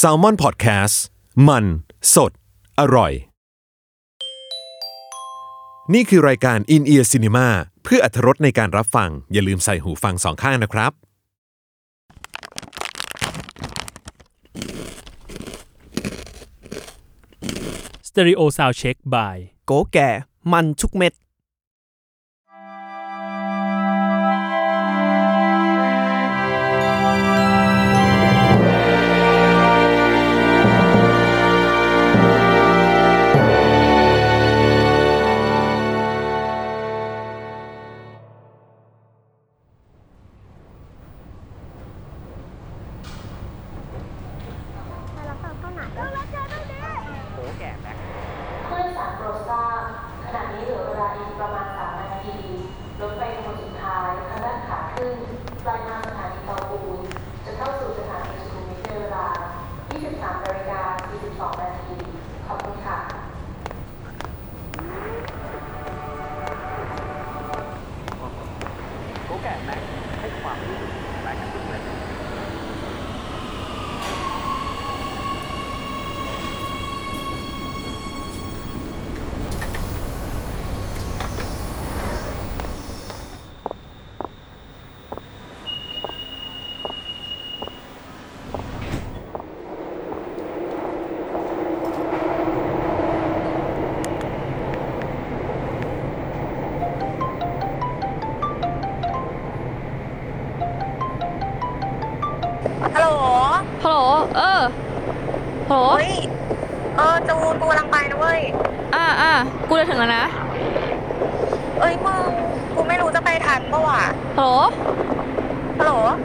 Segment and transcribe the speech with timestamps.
[0.00, 0.94] s a l ม o n PODCAST
[1.48, 1.64] มัน
[2.14, 2.32] สด
[2.80, 3.12] อร่อย
[5.94, 7.48] นี่คือรายการ In Ear Cinema
[7.82, 10.92] เพื่ออัธรสในการรับฟัง อย่าลืมใส่หูฟังสองข้างนะครับ
[18.08, 19.36] Stereo Sound Check by
[19.66, 20.10] โกแก่
[20.52, 21.12] มันทุกเม็ด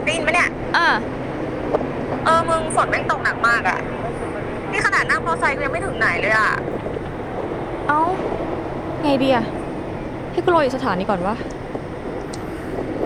[0.04, 0.86] ได้ยินปะเนี่ยอ่า
[2.24, 3.78] เออ มึงฝนแม่งตกหนักมากอะ
[4.70, 6.50] นี่ขนาดนั่งมอเตอร์ไซค์กูยังไม่ถึงไหนเลยอะ
[7.88, 8.00] เอ้า
[9.02, 9.44] ไงดีอะ
[10.32, 11.36] ให้กูรออยู่สถานีก่อนวะ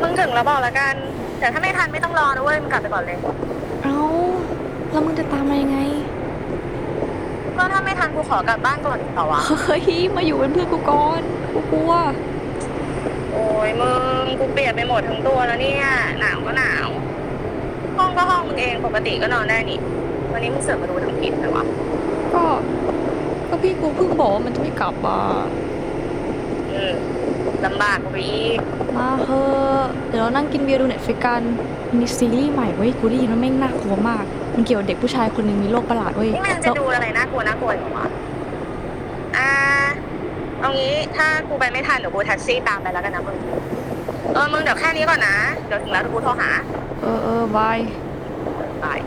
[0.00, 0.94] มึงถึงแล้วบอกแล้วกัน
[1.38, 3.18] แต่ถ้าไม่ทันไม่ต้องรอนะเว้ย มึงกลับไปก่อนเลย
[3.82, 3.98] เอ้า
[4.90, 5.78] แล้วมึงจะตามมายังไง
[7.56, 9.82] ก็ถ้าไม่ทันกูขอกลับบ้านก่อนดีกว่าวะ เฮ้ย
[10.16, 11.20] มาอยู่เป็นเพื่อนกูก่อน
[11.54, 12.31] กูกลัวโอ้
[13.68, 13.90] ยมึ
[14.22, 15.86] งกูเปียกไปหมดทั้งตัวแล้วเนี่ย
[16.20, 16.88] หนาวก็หนาว
[17.96, 19.80] ห้องก็ห้องมึงเองปกติก็นอนได้นี่
[20.32, 21.64] วันนี้มึงเสือกมาดูทั้งผิดเลยวะ
[22.34, 22.44] ก็
[23.48, 25.20] ก็พี่กูเพิ่งบอกว่ามันจะไม่กลับอะ
[26.72, 26.92] อืม
[27.64, 28.58] ลำบากกูไปอีก
[28.96, 31.42] มาเถอะเดี๋ยวเรานั่งกินเบียร์ดู Netflix กัน
[31.98, 34.24] มีซีรีส์ใหม่เว้ยกูได้ยินว่าแม่งน่ากลัวมาก
[34.54, 38.11] มันเกี่ยวกับเด็กผู้ชายคนหนึ่งมีโรคประหลาดเว้ยนี่มันจะแล้วดูอะไรน่ากลัวน่ากลัวอยู่วะอ่า
[40.62, 43.36] เอางี้ถ้ากูไปไม่ทันเดี๋ยวกูแท็กซี่ตามไปแล้วกันนะมึง
[44.34, 45.36] เออ มึงเดี๋ยวแค่นี้ก่อนนะ
[45.66, 46.50] เดี๋ยวถึงแล้วเดี๋ยวกูโทรหา
[47.00, 47.78] เออเออบาย
[48.84, 49.00] บาย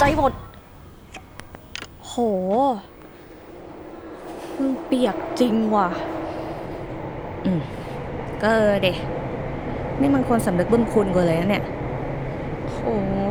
[0.00, 0.32] ใจหมด
[2.06, 2.14] โห
[4.58, 5.88] มึงเปียกจริงว่ะ
[7.44, 7.60] อืม
[8.42, 8.88] ก็เออเด
[10.00, 11.64] นี่มันคนสำนึกบุญคุณกูเลยนะเนี่ย
[12.70, 12.80] โห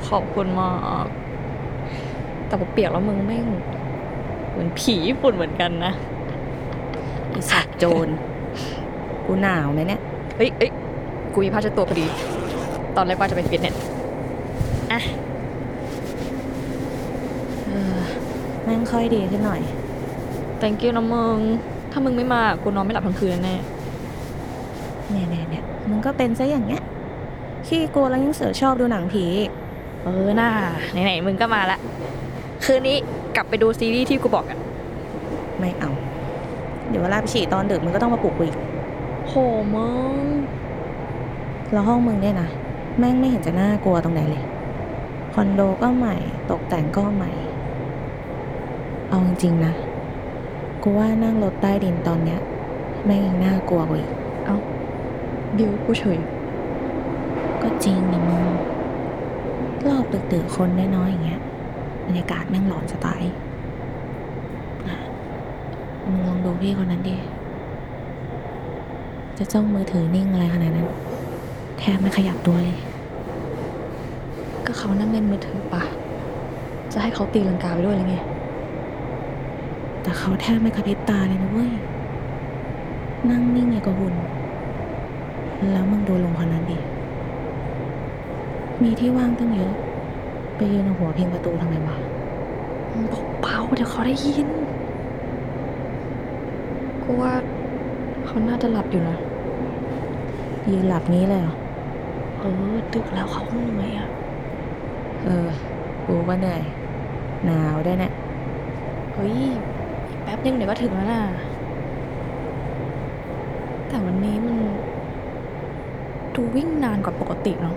[0.09, 0.69] ขอบคุณมา
[1.03, 1.05] ก
[2.47, 3.45] แต่พอเปียกแล้วมึงแม่ง
[4.51, 5.93] เหมือนผีญี่ปุ่นเหมือนกันนะ
[7.33, 8.07] อีสัตว์โจร
[9.25, 10.01] กูหนาวไหมเนี่ย
[10.37, 10.71] เอ้ยเอ้ย
[11.33, 12.05] กูมีผ้าเช็ดตัวพอดี
[12.95, 13.75] ตอนแรกว่าจะไปฟิตเนส
[14.91, 15.03] อะเออ
[18.63, 19.61] แม่งค่อยดีขึ้นหน่อย
[20.61, 21.37] thank you นะมึง
[21.91, 23.55] ถ้ามึงไม่มากูนอนไม่หลับทั้งคืนแน่
[25.11, 26.83] เนี่ยเนี่ยเนี่ยมึงก็เป็นซะอย่างเงี้ย
[27.67, 29.51] ขี้กลัวแล้วยังเสือกชอบดูหนังผีอีก
[30.03, 30.49] เออน่า
[30.91, 31.79] ไหนๆมึงก็มาละ
[32.65, 32.97] คืนนี้
[33.35, 34.59] กลับไปดูซีรีส์ที่กูบอกอะ
[35.59, 35.91] ไม่เอา
[36.89, 38.57] เดี๋ยวเวลาไปฉี่ตอนดึกมึงก็ต้องมาปลุกกูอีก
[39.27, 39.33] โห
[39.75, 40.25] มึง
[41.71, 42.49] แล้วห้องมึงเนี่ยนะ
[42.99, 44.43] แม่งไม่เห็นจะน่ากลัวตรงไหนเลย
[45.33, 46.15] คอนโดก็ใหม่
[46.51, 47.31] ตกแต่งก็ใหม่
[49.15, 49.73] เอาจริงๆนะ
[50.83, 52.39] กูว่านั่งรถใต้ดินตอนเนี้ย
[53.05, 54.11] แม่งยังน่ากลัวกว่าอีก
[55.57, 56.19] บิวกูเฉย
[57.61, 58.43] ก็จริงนี่มึง
[59.87, 61.41] รอบตึกๆคนน้อยๆอย่างเงี้ย
[62.07, 63.23] รยากาศแม่งหลอนจะตาย
[64.87, 64.97] อะ
[66.03, 67.15] มึงลองดูพี่คนนั้นดิ
[69.37, 70.89] จะจ้องมือถือนิ่งอะไรขนาดนั้น
[71.79, 72.77] แทบไม่ขยับตัวเลย
[74.65, 75.83] ก็เขานั่งเล่นมือถือปะ
[76.91, 78.17] จะให้เขาตีลังกาไปด้วยหรือไง
[80.05, 81.71] แต่เขาแทบไม่กระพริบตาเลยนะเว้ย
[83.29, 84.15] นั่งนิ่งอย่างกับหุ่น
[85.71, 86.77] แล้วมึงดูลงคนนั้นดิ
[88.83, 89.73] มีที่ว่างตั้งเยอะ
[90.55, 91.95] ไปยืนเอาหัวพิงประตูทำไมวะ
[93.41, 94.47] เบาๆเดี๋ยวเขาได้ยิน
[97.03, 97.31] กูว่า
[98.25, 99.17] เขาน่าจะหลับอยู่นะ
[100.71, 101.53] ยืนหลับนี้เลยเหรอ
[102.39, 104.07] เออ ดึกแล้วเขาคงเหนื่อยอะ
[105.23, 105.47] เออ
[106.05, 106.61] กูก็เหนื่อย
[107.45, 108.13] หนาวด้วยเนี่ย
[109.13, 109.61] เฮ้ยอีก
[110.25, 111.23] แป๊บนึงเดี๋ยวก็ถึงแล้วน่ะ
[113.87, 114.57] แต่วันนี้มัน
[116.35, 117.75] ดูวิ่งนานกว่าปกติเนาะ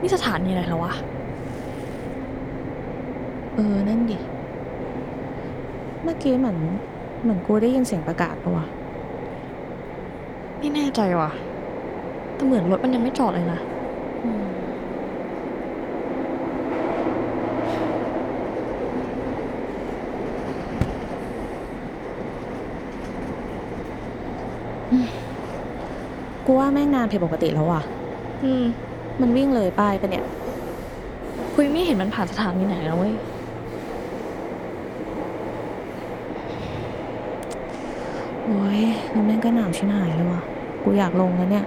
[0.00, 0.92] นี่สถานีอะไรแล้ววะ
[3.54, 4.18] เออ นั่นดิ
[6.02, 6.58] เมื่อกี้เหมือน
[7.22, 8.66] เหมือนกูได้ยินเสียงประกาศปะวะ
[10.58, 11.30] ไม่แน่ใจว่ะ
[12.34, 13.58] แต่เหมือนรถมันยังไม่จอดเลยนะ
[26.46, 27.82] กูว่าแม่งนานผิดปกติแล้วว่ะ
[28.44, 28.64] อืม
[29.20, 30.24] มันวิ่งเลยป้ายปะเนี่ย
[31.54, 33.14] คุยไม่เห็นมันผ่านสถานีไหนแล้วเว้ย
[38.44, 40.40] โอ้ยแล้วแม่งก็หนาวชิบหายเลยว่ะ
[40.82, 41.64] กูอยากลงแล้วเนี่ย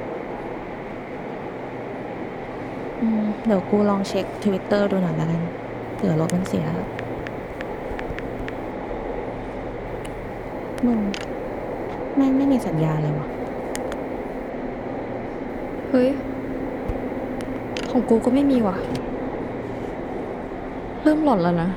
[3.01, 5.41] อืม เดี๋ยวกูลองเช็คทวิตเตอร์ดูหน่อยแล้วกัน
[5.95, 6.65] เผื่อรถมันเสีย
[10.85, 10.99] มึง
[12.15, 13.27] แม่งไม่มีสัญญาณเลยว่ะ
[15.89, 16.09] เฮ้ย
[17.91, 18.77] ของกูก็ไม่มีว่ะ
[21.01, 21.69] เริ่มหลอนแล้วนะ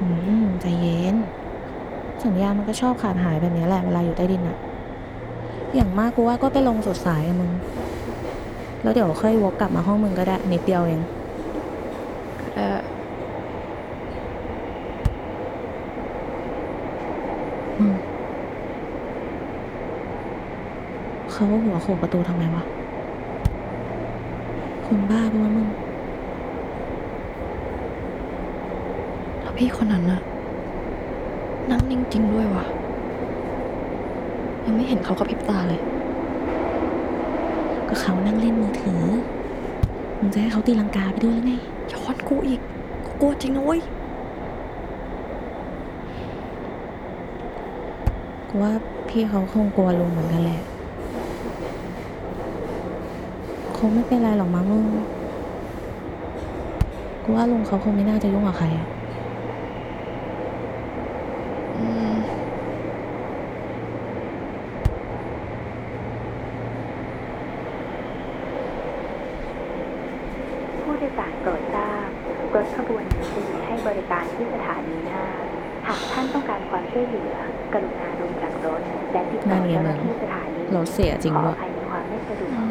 [0.00, 0.06] อื
[0.42, 1.16] ม ใจเย็น
[2.24, 4.56] สัญญาณมันก็ชอบขาดหายแบบนี้แหละเวลาอยู่ใต้ดินอะ
[5.74, 7.50] อย่างมากกูว่าก็ไปลงสุดสายอะมึง
[8.82, 11.00] แล้วเดี๋ยวค่อยวกกลับมาห้องมึงก็ได้นิดเดียวเอง
[12.54, 12.78] เออ
[17.78, 17.94] อืม
[21.38, 22.64] เขาหัวโขกประตูทำไมวะ
[24.86, 25.68] คนบ้าปะวะมึง
[29.40, 30.20] แล้วพี่คนนั้นน่ะ
[31.70, 32.64] นั่งนิ่งจริงด้วยว่ะ
[34.64, 35.80] ยังไม่เห็นเขากระพริบตาเลย
[37.88, 39.02] ก็เขานั่งเล่นมือถือ
[40.18, 41.52] มึงจะให้เขาตีลังกาไปด้วยหรือไง
[41.92, 42.60] ย้อนกูอีก
[43.04, 43.80] กูกลัวจริงนะเว้ย
[48.48, 48.72] กูว่า
[49.08, 50.60] พี่เขาคงกลัวลุงเหมือนกันแหละ
[53.75, 54.84] ค งไม่เป็นไรหรอกมั้งมึง
[57.24, 58.86] กูว่าลุงเขาคงไม่น่าจะยุ่งกับใครอะ
[61.78, 62.14] อืม
[70.82, 72.08] ผู้โดยสารโปรดทราบ
[72.54, 75.22] รถขบวนนี้จะหยุดให้บริการที่สถานีหน้า
[75.86, 77.34] หากท่านต้องการความช่วยเหลือ
[77.72, 78.80] กรุณาลงจากรถ
[79.12, 82.65] และติดต่อเจ้าหน้าที่สถานีรถเสียจริงขอด้วอยภัยในความไม่สะดวก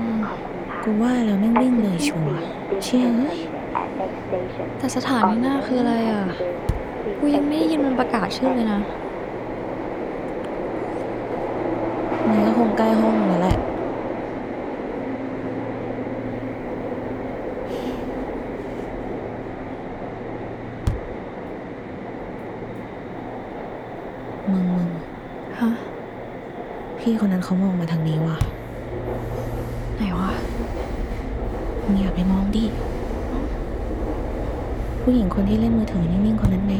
[0.87, 2.39] กูว่าแล้วแม่งวิ่งเลยชัวร์
[2.83, 3.39] เชี่ยเอ้ย
[4.77, 6.23] แต่สถานีหน้าคืออะไรอะ
[7.19, 8.79] กูยังไม่ได้ยินมันประกาศชื่อเลยนะ
[12.27, 13.57] มันก็คงใกล้ห้องแล้วแหละ
[24.51, 24.89] มึงมึง
[25.59, 25.69] ฮะ
[26.99, 28.37] พี่คนนั้นเขามองมาทางนี้ว่ะ
[29.95, 30.31] ไหนวะ
[31.83, 32.65] มึงอย่าไปมองดิ
[35.01, 36.75] ผู้หญิงคนที่เล่นมือถือนิ่งๆคนนั้นไง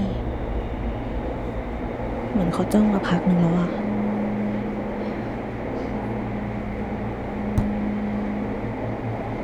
[2.32, 3.70] เหมือนเขาจ้องมาพักหนึ่งแล้วอะ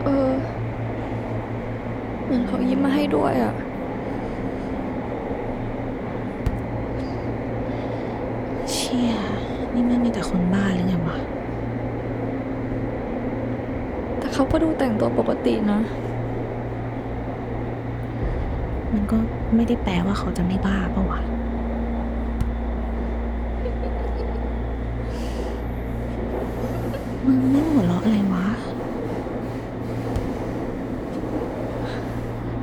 [0.03, 0.31] เออ
[2.23, 3.53] เหมือนเขายิ้มมาให้ด้วยอะ
[8.71, 9.13] เชี่ย
[9.73, 11.17] นี่มันมีแต่คนบ้าหรือไงวะ
[14.19, 15.79] แต่ เขาก็ดูแต่งตัวปกตินะ
[18.93, 19.17] มันก็
[19.55, 21.19] ไม่ได้แปลว่าเขาจะไม่บ้าปะวะ
[27.25, 28.45] มึงไม่หัวเราะอะไรวะ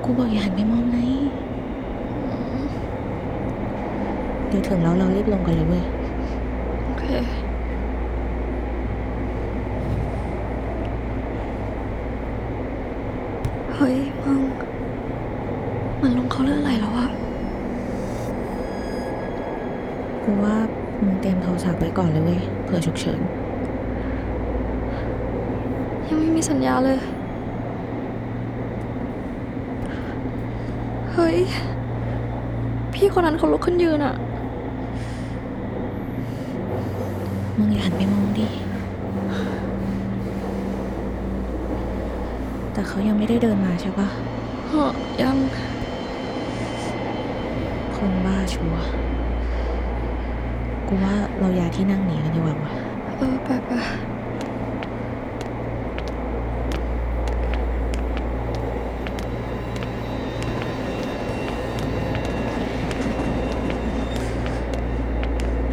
[0.02, 0.98] กูบอกอย่าหันไปมองไง
[4.48, 5.84] เดี๋ยวถึงแล้วเรารีบลงกันเลยเว้ย
[6.84, 7.06] โอเค
[13.80, 14.40] เฮ้ยมึง
[16.02, 17.08] มันลงเขาเรื่องอะไรแล้วอะ
[20.24, 20.56] กูว่า
[21.02, 23.20] มึงเตรียมโทร ศัพท์ไว้ก่อนเลยเว้ยเผื่อฉุกเฉิน
[26.08, 26.98] ยังไม่มีสัญญาเลย
[31.12, 31.36] เฮ้ย
[32.92, 34.14] พี่คนนั้นเขาลุกขึ้นยืนอะ
[37.56, 38.46] มึงอย่าหันไปมองดิ
[42.72, 44.08] แต่เขายังไม่ได้เดินมาใช่ปะ
[44.66, 44.84] เฮ้อ
[45.22, 45.36] ยัง
[47.96, 49.07] คนบ้าชัวร์
[50.88, 52.72] กูว่าเราย้ายที่นั่งหนีกันดีกว่าวะ
[53.18, 53.70] เออไปไป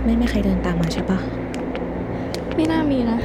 [0.05, 1.19] ไม่มีใครเดินตามมาใช่ปะ
[2.55, 3.19] ไม่น่ามีนะ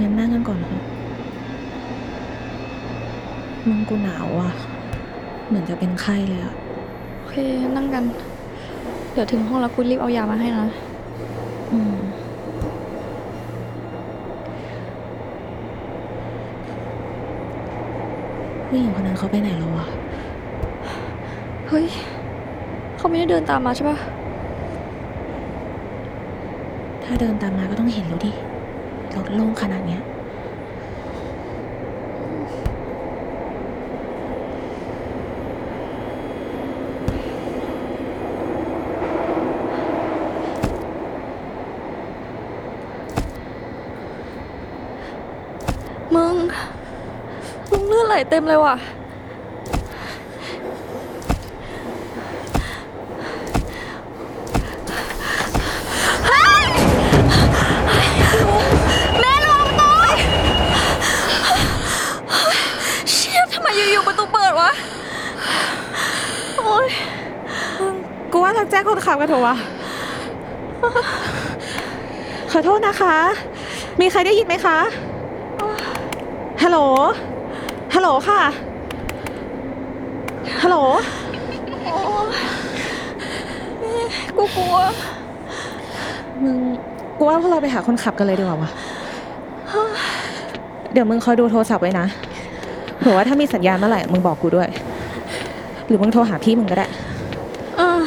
[0.00, 0.82] งั้นนั่งกันก่อนเถอะ
[3.68, 4.52] มึงกูหนาวอะ
[5.46, 6.54] เหมือนจะเป็นไข้เลยอะ
[7.18, 7.36] โอเค
[7.76, 8.04] นั่งกัน
[9.12, 10.66] เดี๋ยวถึงห้องแล้วกูรีบเอายามาให้นะ
[11.72, 11.94] อืม
[18.66, 19.86] ผู้หญิงคนนั้นเขาไปไหนแล้ววะ
[21.68, 21.86] เฮ้ย
[22.96, 23.98] เขาไม่ได้เดินตามมาใช่ปะ
[27.04, 28.32] ถ้าเดินตามมาก็ต้องเห็นแล้วดิ
[29.14, 30.02] รถโล่งขนาดเนี้ย
[46.14, 46.36] มึง
[47.70, 47.82] มึง
[48.30, 48.76] เต็มเลยว่ะ
[59.20, 59.96] แม่ลงตัว
[63.10, 64.70] เชี่ยทำไมอยู่ๆประตูเปิดวะ
[66.58, 66.88] โอ๊ย
[68.32, 69.56] กูว่าทักแจ้งคนขับกันเถอะวะ
[72.50, 73.14] ขอโทษนะคะ
[74.00, 74.78] มีใครได้ยินไหมคะ
[76.62, 76.78] ฮัลโหล
[78.02, 78.40] ลโหลค่ะ
[80.62, 80.76] ฮัลโหล
[84.36, 84.76] กูกลัว
[86.42, 86.56] มึง
[87.18, 88.70] กูว่าพวกเราไปหาคนขับกันเลยดีกว่าวะ
[90.92, 92.06] เดี๋ยวมึงคอยดูโทรศัพท์ไว้นะ
[92.98, 94.68] เผื่อว่าถ้ามีสัญญาณเมื่อไหร่ มึงบอกกูด้วย
[95.86, 96.86] หรือมึงโทรหาพี่มึงก็ได้
[97.76, 98.00] เออ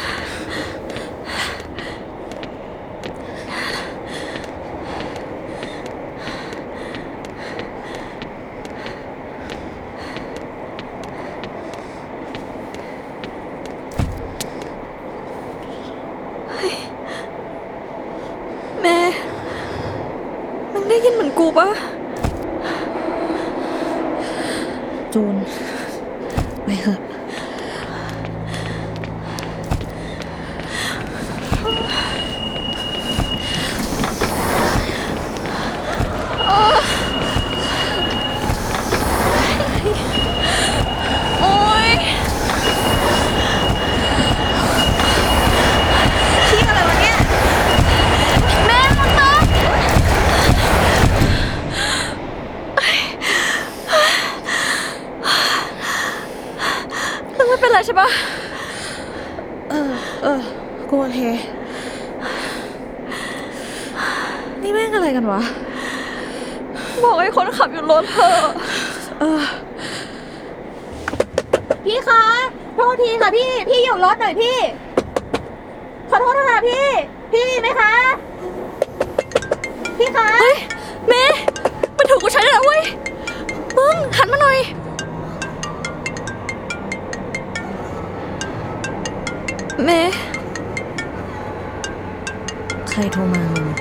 [18.81, 18.97] แม่
[20.73, 20.97] มึงได้
[21.55, 23.45] ยินเหมือนกูปะ
[25.13, 25.35] จูน
[26.63, 27.00] ไปเถอะ
[41.41, 41.53] โอ๊
[41.88, 41.89] ย
[46.50, 47.15] พี่อะไรวะเนี่ย
[48.65, 49.43] แม่มันตก
[57.38, 58.09] มึงไม่เป็นไรใช่ปะ
[59.69, 59.91] เออ
[60.24, 60.39] เออ
[60.89, 61.21] กูโอเค
[64.62, 65.41] นี่แม่งอะไรกันวะ
[67.03, 68.39] บอกให้คนขับอยู่ร ถเถอะ
[69.19, 69.41] เออ
[71.85, 72.23] พี่คะ
[72.75, 74.57] โทษทีค่ะพี่ พี่อยู่รถหน่อยพี่
[76.09, 76.85] ขอโทษนะคะพี่
[77.33, 77.93] พี่ไหมคะ
[79.97, 80.57] พี่คะ เฮ้ย
[81.07, 81.37] เมย์
[81.97, 82.81] มันถูกกูใช้แล้วเว้ย
[83.77, 84.59] มึง หันมาหน่อย
[89.83, 90.15] เมย์
[92.89, 93.75] ใครโทรมามึง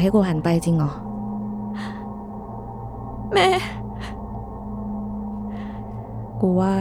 [0.00, 0.92] ให้กูหันไปจริงเหรอ
[3.32, 3.64] เมย์
[6.40, 6.74] กูว่า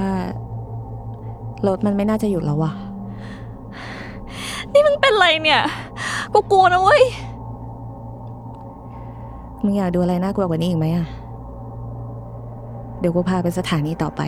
[1.68, 2.72] รถมันไม่น่าจะหยุดแล้ววะ
[4.74, 5.62] นี่มึงเป็นไรเนี่ย
[6.34, 7.04] กูกลัวนะเว้ย
[9.64, 11.08] มึงอยากดูอะไรน่ากลัวกว่านี้อีกไหมอะ
[13.00, 14.22] เดี๋ยวกูพาไปสถานีต่อไป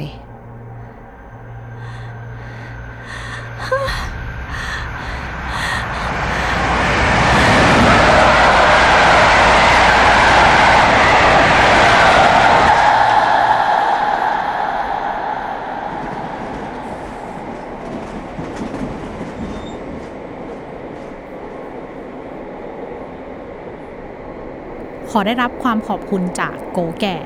[25.11, 27.17] ขอได้รับความขอบคุณจากโกแก่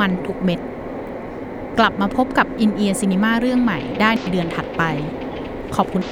[0.00, 0.60] มันทุกเม็ด
[1.78, 4.82] กลับมาพบกับอินเอียร์ซีนีมาเรื่องใหม่ได้ในเดือนถัดไป
[5.76, 6.02] ขอบคุณ